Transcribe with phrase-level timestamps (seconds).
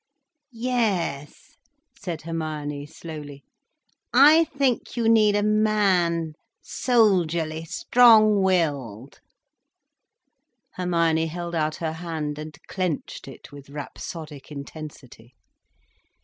[0.51, 1.53] "Yes,"
[1.95, 9.19] said Hermione slowly—"I think you need a man—soldierly, strong willed—"
[10.73, 15.35] Hermione held out her hand and clenched it with rhapsodic intensity.